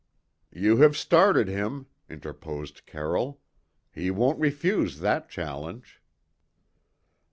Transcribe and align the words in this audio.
"You 0.51 0.77
have 0.77 0.97
started 0.97 1.47
him," 1.47 1.85
interposed 2.09 2.87
Carroll. 2.87 3.39
"He 3.93 4.09
won't 4.09 4.39
refuse 4.39 4.97
that 4.97 5.29
challenge!" 5.29 6.01